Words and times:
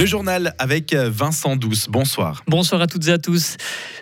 Le 0.00 0.06
journal 0.06 0.54
avec 0.58 0.94
Vincent 0.94 1.56
Douce. 1.56 1.88
Bonsoir. 1.90 2.42
Bonsoir 2.46 2.80
à 2.80 2.86
toutes 2.86 3.08
et 3.08 3.12
à 3.12 3.18
tous. 3.18 3.58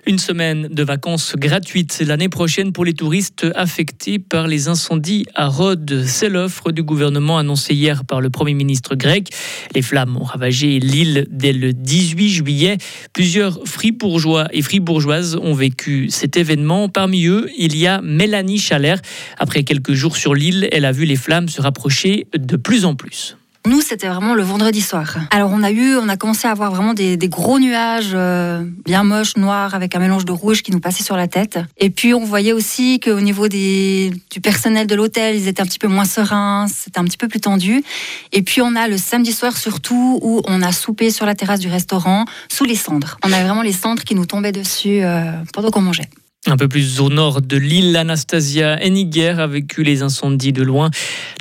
Une 0.07 0.21
semaine 0.21 0.69
de 0.69 0.85
vacances 0.85 1.35
gratuites 1.35 2.05
l'année 2.07 2.29
prochaine 2.29 2.73
pour 2.73 2.85
les 2.85 2.95
touristes 2.95 3.45
affectés 3.57 4.21
par 4.21 4.47
les 4.47 4.69
incendies 4.69 5.27
à 5.35 5.49
Rhodes. 5.49 6.05
C'est 6.07 6.29
l'offre 6.29 6.71
du 6.71 6.85
gouvernement 6.85 7.37
annoncée 7.37 7.75
hier 7.75 8.05
par 8.05 8.21
le 8.21 8.31
Premier 8.31 8.55
ministre 8.55 8.95
grec. 8.95 9.31
Les 9.75 9.83
flammes 9.83 10.17
ont 10.17 10.23
ravagé 10.23 10.79
l'île 10.79 11.27
dès 11.33 11.53
le 11.53 11.73
18 11.73 12.29
juillet. 12.29 12.79
Plusieurs 13.13 13.59
fribourgeois 13.67 14.47
et 14.53 14.63
fribourgeoises 14.63 15.35
ont 15.35 15.55
vécu 15.55 16.11
cet 16.11 16.37
événement. 16.37 16.89
Parmi 16.89 17.27
eux, 17.27 17.51
il 17.59 17.77
y 17.77 17.89
a 17.89 18.01
Mélanie 18.03 18.59
Chalère. 18.59 19.01
Après 19.37 19.65
quelques 19.65 19.95
jours 19.95 20.17
sur 20.17 20.37
l'île, 20.37 20.69
elle 20.71 20.85
a 20.85 20.93
vu 20.93 21.07
les 21.07 21.17
flammes 21.17 21.49
se 21.49 21.61
rapprocher 21.61 22.29
de 22.37 22.57
plus 22.57 22.85
en 22.85 22.95
plus. 22.95 23.37
Nous, 23.69 23.83
c'était 23.83 24.09
vraiment 24.09 24.33
le 24.33 24.43
vendredi 24.43 24.81
soir. 24.81 25.19
Alors, 25.31 25.51
on 25.53 25.63
a 25.63 25.71
eu, 25.71 25.99
on 25.99 26.09
a 26.09 26.17
commencé 26.17 26.49
à 26.49 26.53
avoir 26.53 26.71
vraiment 26.71 26.95
des, 26.95 27.19
gros 27.29 27.59
nuages 27.59 28.13
euh, 28.15 28.65
bien 28.87 29.05
moches, 29.05 29.37
noirs, 29.37 29.75
avec 29.75 29.95
un 29.95 29.99
mélange 29.99 30.25
de 30.25 30.33
rouge 30.33 30.63
qui 30.63 30.73
nous 30.73 30.81
passait 30.81 31.05
sur 31.05 31.19
la 31.19 31.29
tête. 31.29 31.59
Et 31.77 31.91
puis, 31.91 32.15
on 32.15 32.25
voyait 32.25 32.55
aussi 32.55 32.99
qu'au 32.99 33.21
niveau 33.21 33.47
du 33.47 34.11
personnel 34.43 34.87
de 34.87 34.95
l'hôtel, 34.95 35.37
ils 35.37 35.49
étaient 35.49 35.61
un 35.61 35.67
petit 35.67 35.79
peu 35.79 35.87
moins 35.87 36.07
sereins, 36.07 36.67
c'était 36.67 36.99
un 36.99 37.05
petit 37.05 37.19
peu 37.19 37.29
plus 37.29 37.41
tendu. 37.41 37.85
Et 38.33 38.41
puis, 38.41 38.63
on 38.63 38.75
a 38.75 38.89
le 38.89 38.97
samedi 38.97 39.33
soir 39.33 39.55
surtout 39.55 40.19
où 40.23 40.41
on 40.47 40.63
a 40.63 40.73
soupé 40.73 41.11
sur 41.11 41.27
la 41.27 41.35
terrasse 41.35 41.61
du 41.61 41.69
restaurant 41.69 42.25
sous 42.49 42.65
les 42.65 42.75
cendres. 42.75 43.19
On 43.23 43.31
avait 43.31 43.45
vraiment 43.45 43.61
les 43.61 43.73
cendres 43.73 44.03
qui 44.03 44.15
nous 44.15 44.25
tombaient 44.25 44.51
dessus 44.51 45.03
euh, 45.03 45.31
pendant 45.53 45.71
qu'on 45.71 45.83
mangeait. 45.83 46.09
Un 46.51 46.57
peu 46.57 46.67
plus 46.67 47.01
au 47.01 47.11
nord 47.11 47.43
de 47.43 47.59
l'île, 47.59 47.95
Anastasia 47.95 48.83
Henniger 48.83 49.39
a 49.39 49.47
vécu 49.47 49.83
les 49.83 50.01
incendies 50.01 50.55
de 50.55 50.63
loin. 50.63 50.91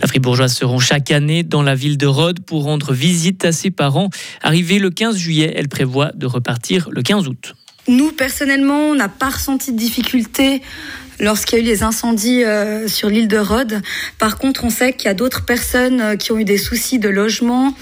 La 0.02 0.07
fribourgeoise 0.07 0.53
se 0.53 0.66
rend 0.66 0.80
chaque 0.80 1.11
année 1.11 1.43
dans 1.43 1.63
la 1.63 1.75
ville 1.75 1.97
de 1.97 2.05
Rhodes 2.05 2.41
pour 2.41 2.63
rendre 2.63 2.91
visite 2.91 3.45
à 3.45 3.53
ses 3.53 3.71
parents. 3.71 4.09
Arrivée 4.43 4.80
le 4.80 4.89
15 4.89 5.16
juillet, 5.16 5.53
elle 5.55 5.70
prévoit 5.70 6.11
de 6.13 6.25
repartir 6.25 6.89
le 6.91 7.02
15 7.03 7.30
août. 7.30 7.55
Nous, 7.88 8.11
personnellement, 8.11 8.89
on 8.89 8.95
n'a 8.95 9.08
pas 9.08 9.30
ressenti 9.30 9.72
de 9.72 9.78
difficulté 9.78 10.61
lorsqu'il 11.19 11.59
y 11.59 11.61
a 11.61 11.63
eu 11.63 11.67
les 11.67 11.83
incendies 11.83 12.43
euh, 12.43 12.87
sur 12.87 13.09
l'île 13.09 13.27
de 13.27 13.37
Rhodes. 13.37 13.81
Par 14.19 14.37
contre, 14.37 14.63
on 14.63 14.69
sait 14.69 14.93
qu'il 14.93 15.07
y 15.07 15.11
a 15.11 15.13
d'autres 15.13 15.45
personnes 15.45 16.01
euh, 16.01 16.15
qui 16.15 16.31
ont 16.31 16.37
eu 16.37 16.45
des 16.45 16.57
soucis 16.57 16.99
de 16.99 17.09
logement, 17.09 17.73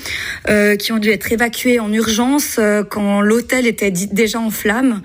euh, 0.49 0.75
qui 0.75 0.91
ont 0.91 0.97
dû 0.97 1.09
être 1.09 1.31
évacuées 1.31 1.79
en 1.79 1.91
urgence 1.91 2.59
quand 2.89 3.21
l'hôtel 3.21 3.67
était 3.67 3.91
déjà 3.91 4.39
en 4.39 4.49
flammes. 4.49 5.01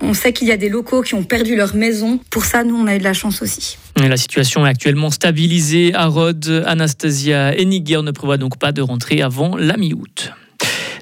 On 0.00 0.14
sait 0.14 0.32
qu'il 0.32 0.48
y 0.48 0.52
a 0.52 0.56
des 0.56 0.68
locaux 0.68 1.02
qui 1.02 1.14
ont 1.14 1.24
perdu 1.24 1.56
leur 1.56 1.74
maison. 1.74 2.20
Pour 2.30 2.44
ça, 2.44 2.64
nous, 2.64 2.76
on 2.76 2.86
a 2.86 2.96
eu 2.96 2.98
de 2.98 3.04
la 3.04 3.12
chance 3.12 3.42
aussi. 3.42 3.78
La 3.96 4.16
situation 4.16 4.66
est 4.66 4.70
actuellement 4.70 5.10
stabilisée 5.10 5.92
à 5.94 6.06
Rhodes. 6.06 6.64
Anastasia 6.66 7.58
Henniger 7.58 8.02
ne 8.02 8.10
prévoit 8.10 8.36
donc 8.36 8.58
pas 8.58 8.72
de 8.72 8.82
rentrer 8.82 9.22
avant 9.22 9.56
la 9.56 9.76
mi-août. 9.76 10.32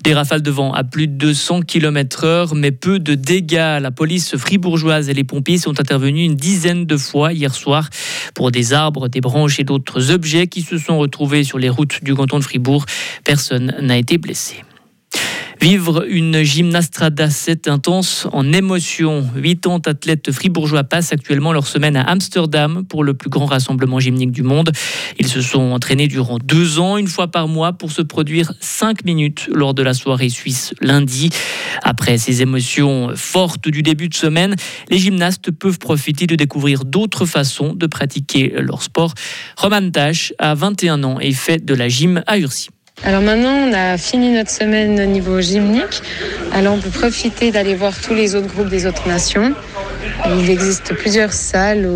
Des 0.05 0.13
rafales 0.13 0.43
de 0.43 0.51
vent 0.51 0.71
à 0.75 0.85
plus 0.85 1.09
de 1.09 1.15
200 1.15 1.63
km/h, 1.63 2.55
mais 2.55 2.73
peu 2.73 2.99
de 2.99 3.15
dégâts. 3.15 3.81
La 3.81 3.91
police 3.91 4.37
fribourgeoise 4.37 5.09
et 5.09 5.15
les 5.15 5.25
pompiers 5.25 5.57
sont 5.57 5.81
intervenus 5.81 6.27
une 6.27 6.35
dizaine 6.35 6.85
de 6.85 6.99
fois 6.99 7.33
hier 7.33 7.55
soir 7.55 7.89
pour 8.35 8.51
des 8.51 8.75
arbres, 8.75 9.09
des 9.09 9.23
branches 9.23 9.61
et 9.61 9.65
d'autres 9.65 10.11
objets 10.11 10.47
qui 10.47 10.61
se 10.61 10.77
sont 10.77 10.99
retrouvés 10.99 11.43
sur 11.43 11.59
les 11.59 11.71
routes 11.71 12.05
du 12.05 12.15
canton 12.15 12.39
de 12.39 12.45
Fribourg. 12.45 12.85
Personne 13.25 13.75
n'a 13.81 13.97
été 13.97 14.19
blessé. 14.19 14.57
Vivre 15.65 16.05
une 16.07 16.43
gymnastrada, 16.43 17.31
c'est 17.31 17.69
intense 17.69 18.29
en 18.33 18.53
émotion. 18.53 19.27
80 19.35 19.81
athlètes 19.87 20.31
fribourgeois 20.31 20.85
passent 20.85 21.15
actuellement 21.15 21.55
leur 21.55 21.67
semaine 21.67 21.97
à 21.97 22.03
Amsterdam 22.03 22.85
pour 22.87 23.03
le 23.03 23.15
plus 23.15 23.31
grand 23.31 23.47
rassemblement 23.47 23.99
gymnique 23.99 24.31
du 24.31 24.43
monde. 24.43 24.73
Ils 25.19 25.27
se 25.27 25.41
sont 25.41 25.63
entraînés 25.63 26.07
durant 26.07 26.37
deux 26.37 26.79
ans, 26.81 26.99
une 26.99 27.09
fois 27.09 27.29
par 27.29 27.49
mois, 27.49 27.73
pour 27.73 27.93
se 27.93 28.03
produire 28.03 28.53
cinq 28.61 29.07
minutes 29.07 29.49
lors 29.51 29.73
de 29.73 29.83
la 29.83 29.95
soirée 29.95 30.29
suisse 30.29 30.75
lundi. 30.83 31.31
Après 31.83 32.19
ces 32.19 32.43
émotions 32.43 33.13
fortes 33.15 33.67
du 33.67 33.83
début 33.83 34.11
de 34.11 34.15
semaine, 34.15 34.57
les 34.91 34.99
gymnastes 34.99 35.51
peuvent 35.51 35.79
profiter 35.79 36.27
de 36.27 36.37
découvrir 36.37 36.85
d'autres 36.85 37.25
façons 37.25 37.73
de 37.73 37.87
pratiquer 37.87 38.53
leur 38.59 38.83
sport. 38.83 39.15
Roman 39.57 39.91
Tash 39.91 40.35
a 40.39 40.55
21 40.55 41.05
ans 41.05 41.21
et 41.21 41.33
fait 41.33 41.65
de 41.65 41.73
la 41.73 41.89
gym 41.89 42.23
à 42.27 42.37
Ursi. 42.37 42.69
Alors 43.03 43.21
maintenant, 43.23 43.69
on 43.69 43.73
a 43.73 43.99
fini 43.99 44.33
notre 44.33 44.51
semaine 44.51 44.99
au 45.01 45.07
niveau 45.07 45.41
gymnique. 45.41 46.03
Alors 46.53 46.75
on 46.75 46.79
peut 46.79 46.91
profiter 46.91 47.51
d'aller 47.51 47.75
voir 47.75 47.93
tous 48.01 48.15
les 48.15 48.35
autres 48.35 48.47
groupes 48.47 48.69
des 48.69 48.87
autres 48.87 49.09
nations. 49.09 49.53
Il 50.27 50.49
existe 50.49 50.95
plusieurs 50.95 51.33
salles 51.33 51.89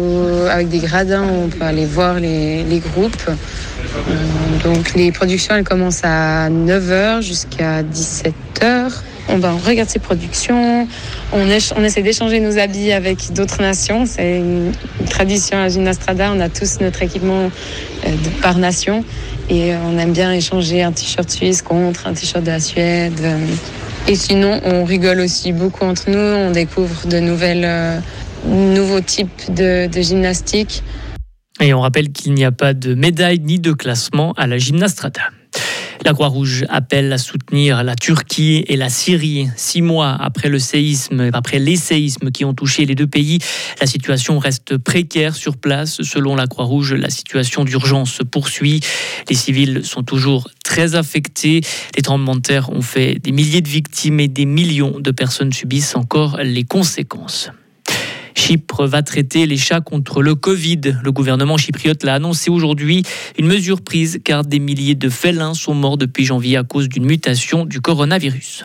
avec 0.50 0.68
des 0.68 0.80
gradins 0.80 1.22
où 1.22 1.44
on 1.44 1.48
peut 1.48 1.64
aller 1.64 1.86
voir 1.86 2.18
les, 2.20 2.82
groupes. 2.92 3.28
Euh, 3.28 4.64
donc 4.64 4.94
les 4.94 5.12
productions, 5.12 5.54
elles 5.54 5.64
commencent 5.64 6.04
à 6.04 6.50
9h 6.50 7.22
jusqu'à 7.22 7.82
17h. 7.82 8.92
On, 9.28 9.42
on 9.42 9.58
regarde 9.58 9.88
ces 9.88 9.98
productions, 9.98 10.88
on, 11.32 11.38
on 11.38 11.84
essaie 11.84 12.02
d'échanger 12.02 12.40
nos 12.40 12.58
habits 12.58 12.92
avec 12.92 13.32
d'autres 13.32 13.60
nations. 13.60 14.06
C'est 14.06 14.38
une, 14.38 14.72
tradition 15.08 15.58
à 15.58 15.68
Gymnastrada, 15.68 16.30
on 16.32 16.40
a 16.40 16.48
tous 16.48 16.80
notre 16.80 17.02
équipement 17.02 17.50
euh, 18.06 18.10
par 18.40 18.58
nation. 18.58 19.04
Et 19.50 19.72
on 19.74 19.98
aime 19.98 20.12
bien 20.12 20.32
échanger 20.32 20.82
un 20.82 20.92
t-shirt 20.92 21.28
suisse 21.30 21.62
contre 21.62 22.06
un 22.06 22.12
t-shirt 22.12 22.44
de 22.44 22.50
la 22.50 22.60
Suède. 22.60 23.20
Et 24.06 24.14
sinon, 24.14 24.60
on 24.64 24.84
rigole 24.84 25.20
aussi 25.20 25.52
beaucoup 25.52 25.84
entre 25.84 26.10
nous. 26.10 26.18
On 26.18 26.50
découvre 26.50 27.06
de 27.06 27.18
nouvelles, 27.18 27.64
euh, 27.64 27.98
nouveaux 28.46 29.00
types 29.00 29.52
de, 29.52 29.86
de 29.86 30.00
gymnastique. 30.00 30.82
Et 31.60 31.74
on 31.74 31.80
rappelle 31.80 32.12
qu'il 32.12 32.34
n'y 32.34 32.44
a 32.44 32.52
pas 32.52 32.74
de 32.74 32.94
médaille 32.94 33.40
ni 33.40 33.58
de 33.58 33.72
classement 33.72 34.32
à 34.36 34.46
la 34.46 34.58
gymnastrada. 34.58 35.22
La 36.04 36.12
Croix-Rouge 36.12 36.64
appelle 36.68 37.12
à 37.12 37.18
soutenir 37.18 37.82
la 37.82 37.96
Turquie 37.96 38.64
et 38.68 38.76
la 38.76 38.88
Syrie. 38.88 39.48
Six 39.56 39.82
mois 39.82 40.16
après 40.20 40.48
le 40.48 40.58
séisme, 40.58 41.30
après 41.32 41.58
les 41.58 41.76
séismes 41.76 42.30
qui 42.30 42.44
ont 42.44 42.54
touché 42.54 42.86
les 42.86 42.94
deux 42.94 43.06
pays, 43.06 43.38
la 43.80 43.86
situation 43.86 44.38
reste 44.38 44.76
précaire 44.76 45.34
sur 45.34 45.56
place. 45.56 46.02
Selon 46.02 46.36
la 46.36 46.46
Croix-Rouge, 46.46 46.94
la 46.94 47.10
situation 47.10 47.64
d'urgence 47.64 48.12
se 48.12 48.22
poursuit. 48.22 48.80
Les 49.28 49.36
civils 49.36 49.84
sont 49.84 50.02
toujours 50.02 50.48
très 50.64 50.94
affectés. 50.94 51.60
Les 51.96 52.02
tremblements 52.02 52.36
de 52.36 52.42
terre 52.42 52.70
ont 52.70 52.82
fait 52.82 53.18
des 53.22 53.32
milliers 53.32 53.60
de 53.60 53.68
victimes 53.68 54.20
et 54.20 54.28
des 54.28 54.46
millions 54.46 55.00
de 55.00 55.10
personnes 55.10 55.52
subissent 55.52 55.96
encore 55.96 56.38
les 56.42 56.64
conséquences. 56.64 57.50
Chypre 58.48 58.86
va 58.86 59.02
traiter 59.02 59.44
les 59.44 59.58
chats 59.58 59.82
contre 59.82 60.22
le 60.22 60.34
Covid. 60.34 60.80
Le 61.04 61.12
gouvernement 61.12 61.58
chypriote 61.58 62.02
l'a 62.02 62.14
annoncé 62.14 62.48
aujourd'hui. 62.48 63.02
Une 63.38 63.46
mesure 63.46 63.82
prise 63.82 64.20
car 64.24 64.42
des 64.42 64.58
milliers 64.58 64.94
de 64.94 65.10
félins 65.10 65.52
sont 65.52 65.74
morts 65.74 65.98
depuis 65.98 66.24
janvier 66.24 66.56
à 66.56 66.64
cause 66.64 66.88
d'une 66.88 67.04
mutation 67.04 67.66
du 67.66 67.82
coronavirus. 67.82 68.64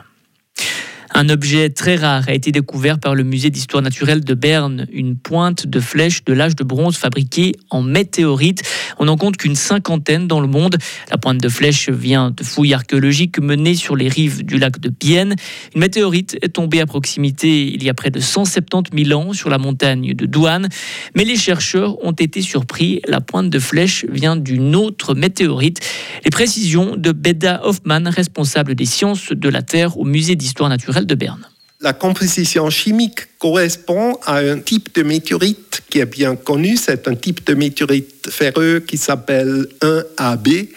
Un 1.16 1.28
objet 1.28 1.70
très 1.70 1.96
rare 1.96 2.24
a 2.28 2.34
été 2.34 2.54
découvert 2.54 2.98
par 2.98 3.14
le 3.14 3.24
musée 3.24 3.50
d'histoire 3.50 3.84
naturelle 3.84 4.24
de 4.24 4.34
Berne, 4.34 4.88
une 4.94 5.18
pointe 5.18 5.68
de 5.68 5.80
flèche 5.82 6.24
de 6.24 6.32
l'âge 6.32 6.56
de 6.56 6.64
bronze 6.64 6.96
fabriquée 6.96 7.52
en 7.70 7.82
météorite. 7.82 8.64
On 9.00 9.06
n'en 9.06 9.18
compte 9.18 9.38
qu'une 9.38 9.56
cinquantaine 9.56 10.28
dans 10.28 10.40
le 10.40 10.48
monde. 10.48 10.78
La 11.10 11.18
pointe 11.18 11.40
de 11.40 11.50
flèche 11.50 11.90
vient 11.90 12.32
de 12.32 12.44
fouilles 12.44 12.74
archéologiques 12.74 13.40
menées 13.40 13.76
sur 13.76 13.96
les 13.96 14.08
rives 14.08 14.44
du 14.44 14.58
lac 14.58 14.80
de 14.80 14.90
Bienne. 14.90 15.36
Une 15.76 15.82
météorite 15.82 16.38
est 16.42 16.50
tombée 16.50 16.82
à 16.82 16.86
proximité 16.86 17.74
il 17.74 17.84
y 17.84 17.90
a 17.90 17.94
près 17.94 18.12
de 18.12 18.20
170 18.20 19.06
000 19.06 19.20
ans 19.20 19.34
sur 19.34 19.50
la 19.50 19.58
montagne 19.58 20.14
de 20.14 20.26
Douane. 20.26 20.70
Mais 21.16 21.24
les 21.24 21.36
chercheurs 21.36 22.04
ont 22.04 22.12
été 22.12 22.42
surpris. 22.42 23.02
La 23.08 23.22
pointe 23.22 23.50
de 23.50 23.60
flèche 23.60 24.06
vient 24.10 24.36
d'une 24.36 24.76
autre 24.76 25.16
météorite. 25.16 25.80
Les 26.24 26.32
précisions 26.32 26.96
de 26.96 27.12
Beda 27.12 27.62
Hoffman, 27.64 28.04
responsable 28.10 28.76
des 28.76 28.86
sciences 28.86 29.32
de 29.32 29.50
la 29.50 29.62
Terre 29.62 29.98
au 29.98 30.06
musée 30.06 30.36
d'histoire 30.36 30.70
naturelle 30.70 31.06
de 31.06 31.16
Berne. 31.16 31.48
La 31.82 31.92
composition 31.92 32.70
chimique 32.70 33.38
correspond 33.40 34.18
à 34.26 34.38
un 34.38 34.60
type 34.60 34.96
de 34.96 35.04
météorite 35.04 35.73
qui 35.94 36.00
est 36.00 36.08
bien 36.08 36.36
connu. 36.36 36.76
C'est 36.76 37.08
un 37.08 37.14
type 37.14 37.46
de 37.46 37.54
météorite 37.54 38.28
ferreux 38.32 38.80
qui 38.80 38.98
s'appelle 38.98 39.68
1AB. 39.80 40.70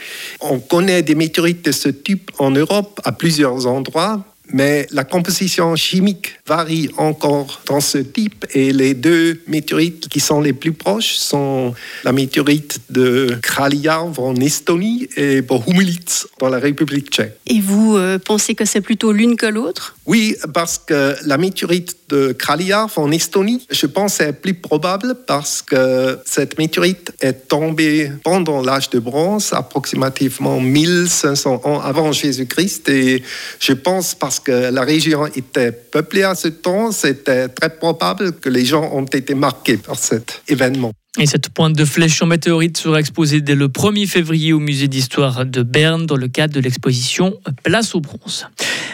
On 0.43 0.59
connaît 0.59 1.01
des 1.01 1.15
météorites 1.15 1.65
de 1.65 1.73
ce 1.73 1.89
type 1.89 2.31
en 2.39 2.51
Europe 2.51 3.01
à 3.03 3.13
plusieurs 3.13 3.67
endroits, 3.67 4.23
mais 4.53 4.87
la 4.91 5.05
composition 5.05 5.75
chimique 5.75 6.35
varie 6.47 6.91
encore 6.99 7.63
dans 7.67 7.81
ce 7.81 7.99
type 7.99 8.45
et 8.53 8.75
les 8.75 8.93
deux 8.93 9.41
météorites 9.47 10.09
qui 10.09 10.21
sont 10.21 10.41
les 10.41 10.53
plus 10.53 10.73
proches 10.73 11.15
sont 11.15 11.75
la 12.05 12.13
météorite 12.13 12.81
de 12.91 13.39
Kraljarv 13.43 14.21
en 14.21 14.37
Estonie 14.37 15.09
et 15.17 15.41
Bohumilits 15.41 16.27
dans 16.39 16.49
la 16.49 16.59
République 16.59 17.11
tchèque. 17.11 17.39
Et 17.47 17.61
vous 17.61 17.97
euh, 17.97 18.19
pensez 18.19 18.55
que 18.55 18.65
c'est 18.65 18.83
plutôt 18.83 19.13
l'une 19.13 19.37
que 19.37 19.47
l'autre? 19.47 19.97
Oui, 20.07 20.37
parce 20.53 20.79
que 20.79 21.17
la 21.25 21.39
météorite 21.39 21.97
de 22.09 22.33
Kraljarv 22.33 22.93
en 22.97 23.11
Estonie, 23.11 23.67
je 23.71 23.87
pense 23.87 24.21
est 24.21 24.33
plus 24.33 24.55
probable 24.55 25.17
parce 25.27 25.63
que 25.63 26.19
cette 26.25 26.59
météorite 26.59 27.13
est 27.21 27.49
tombée 27.49 28.11
pendant 28.23 28.63
l'âge 28.63 28.91
de 28.91 28.99
bronze, 28.99 29.53
approximativement 29.53 30.61
1500 30.61 31.63
ans 31.65 31.81
avant 31.81 32.13
Jésus-Christ 32.13 32.89
et 32.89 33.23
je 33.61 33.73
pense 33.73 34.15
parce 34.15 34.41
que 34.41 34.71
la 34.71 34.83
région 34.83 35.27
était 35.27 35.73
peuplée 35.73 36.23
à 36.23 36.35
ce 36.35 36.49
temps, 36.49 36.93
c'était 36.93 37.49
très 37.49 37.71
probable 37.71 38.33
que 38.33 38.49
les 38.49 38.65
gens 38.65 38.91
ont 38.93 39.05
été 39.05 39.35
marqués 39.35 39.77
par 39.77 39.99
cet 39.99 40.43
événement. 40.49 40.93
Et 41.19 41.25
cette 41.25 41.49
pointe 41.49 41.75
de 41.75 41.85
flèche 41.87 42.21
en 42.21 42.27
météorite 42.27 42.77
sera 42.77 43.01
exposée 43.01 43.41
dès 43.41 43.55
le 43.55 43.69
1er 43.69 44.07
février 44.07 44.53
au 44.53 44.59
musée 44.59 44.87
d'histoire 44.87 45.47
de 45.47 45.63
Berne 45.63 46.05
dans 46.05 46.17
le 46.17 46.29
cadre 46.29 46.53
de 46.53 46.61
l'exposition 46.61 47.41
Place 47.63 47.95
au 47.95 48.01
bronze. 48.01 48.47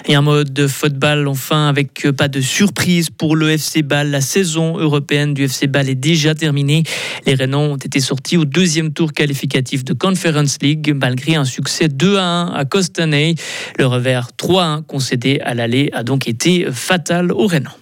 Et 0.06 0.14
un 0.14 0.22
mode 0.22 0.52
de 0.52 0.66
football 0.66 1.28
enfin 1.28 1.68
avec 1.68 2.08
pas 2.16 2.28
de 2.28 2.40
surprise 2.40 3.08
pour 3.10 3.36
le 3.36 3.50
FC 3.50 3.82
Bâle. 3.82 4.10
La 4.10 4.20
saison 4.20 4.78
européenne 4.78 5.34
du 5.34 5.44
FC 5.44 5.66
Bâle 5.66 5.88
est 5.88 5.94
déjà 5.94 6.34
terminée. 6.34 6.82
Les 7.26 7.34
Rénans 7.34 7.64
ont 7.64 7.76
été 7.76 8.00
sortis 8.00 8.36
au 8.36 8.44
deuxième 8.44 8.92
tour 8.92 9.12
qualificatif 9.12 9.84
de 9.84 9.92
Conference 9.92 10.58
League 10.60 10.92
malgré 10.94 11.36
un 11.36 11.44
succès 11.44 11.88
2 11.88 12.16
à 12.16 12.24
1 12.24 12.52
à 12.52 12.64
Costanay. 12.64 13.34
Le 13.78 13.86
revers 13.86 14.32
3 14.36 14.62
à 14.62 14.66
1 14.66 14.82
concédé 14.82 15.38
à 15.40 15.54
l'aller 15.54 15.90
a 15.92 16.02
donc 16.02 16.26
été 16.26 16.66
fatal 16.70 17.32
aux 17.32 17.46
Rénans. 17.46 17.81